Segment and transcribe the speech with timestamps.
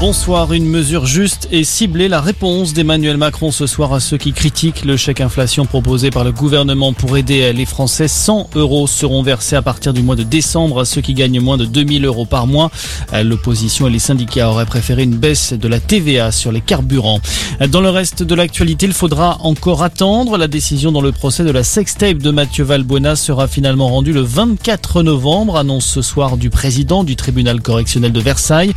[0.00, 4.32] Bonsoir, une mesure juste et ciblée, la réponse d'Emmanuel Macron ce soir à ceux qui
[4.32, 8.08] critiquent le chèque inflation proposé par le gouvernement pour aider les Français.
[8.08, 11.58] 100 euros seront versés à partir du mois de décembre à ceux qui gagnent moins
[11.58, 12.70] de 2000 euros par mois.
[13.12, 17.20] L'opposition et les syndicats auraient préféré une baisse de la TVA sur les carburants.
[17.68, 20.38] Dans le reste de l'actualité, il faudra encore attendre.
[20.38, 24.22] La décision dans le procès de la sextape de Mathieu Valbuena sera finalement rendue le
[24.22, 28.72] 24 novembre, annonce ce soir du président du tribunal correctionnel de Versailles.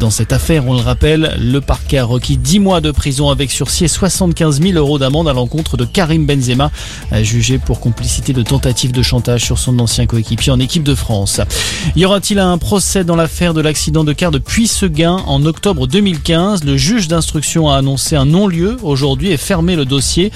[0.00, 3.50] Dans cette affaire, on le rappelle, le parquet a requis 10 mois de prison avec
[3.50, 6.70] sursis et 75 000 euros d'amende à l'encontre de Karim Benzema,
[7.22, 11.40] jugé pour complicité de tentative de chantage sur son ancien coéquipier en équipe de France.
[11.96, 16.64] Y aura-t-il un procès dans l'affaire de l'accident de car de Puisseguin en octobre 2015
[16.64, 20.32] Le juge d'instruction a annoncé un non-lieu aujourd'hui et fermé le dossier.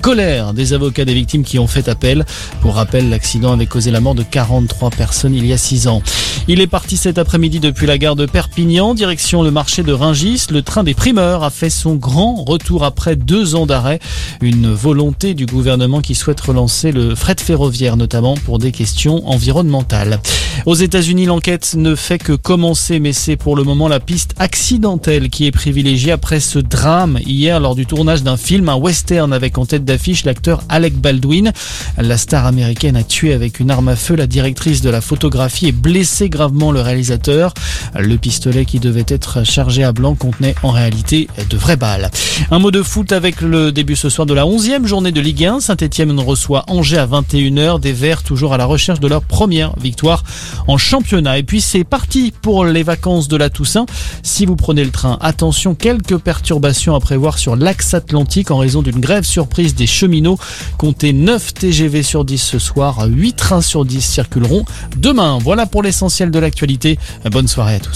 [0.00, 2.24] Colère des avocats des victimes qui ont fait appel.
[2.60, 6.02] Pour rappel, l'accident avait causé la mort de 43 personnes il y a 6 ans.
[6.46, 10.48] Il est parti cet après-midi depuis la gare de Perpignan, direction le marché de Ringis.
[10.50, 13.98] Le train des primeurs a fait son grand retour après deux ans d'arrêt.
[14.42, 20.20] Une volonté du gouvernement qui souhaite relancer le fret ferroviaire, notamment pour des questions environnementales.
[20.66, 25.28] Aux États-Unis, l'enquête ne fait que commencer, mais c'est pour le moment la piste accidentelle
[25.28, 29.58] qui est privilégiée après ce drame hier lors du tournage d'un film, un western avec
[29.58, 31.52] en tête d'affiche l'acteur Alec Baldwin.
[31.98, 35.66] La star américaine a tué avec une arme à feu la directrice de la photographie
[35.66, 37.52] et blessé gravement le réalisateur.
[37.98, 42.10] Le pistolet qui devait être chargé à blanc contenait en réalité de vraies balles.
[42.50, 45.44] Un mot de foot avec le début ce soir de la 11e journée de Ligue
[45.44, 45.60] 1.
[45.60, 47.80] Saint-Etienne reçoit Angers à 21h.
[47.80, 50.24] Des Verts toujours à la recherche de leur première victoire
[50.66, 51.38] en championnat.
[51.38, 53.86] Et puis c'est parti pour les vacances de la Toussaint.
[54.22, 58.82] Si vous prenez le train, attention, quelques perturbations à prévoir sur l'axe atlantique en raison
[58.82, 60.38] d'une grève surprise des cheminots.
[60.78, 64.64] Comptez 9 TGV sur 10 ce soir, 8 trains sur 10 circuleront
[64.96, 65.38] demain.
[65.40, 66.98] Voilà pour l'essentiel de l'actualité.
[67.30, 67.92] Bonne soirée à tous.